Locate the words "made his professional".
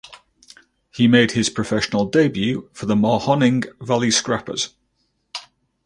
1.07-2.05